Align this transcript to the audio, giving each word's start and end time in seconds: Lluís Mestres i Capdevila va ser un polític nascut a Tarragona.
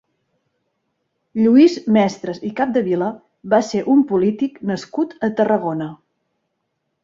Lluís 1.39 1.75
Mestres 1.97 2.41
i 2.49 2.51
Capdevila 2.61 3.11
va 3.55 3.61
ser 3.69 3.85
un 3.97 4.03
polític 4.15 4.61
nascut 4.73 5.17
a 5.29 5.33
Tarragona. 5.41 5.95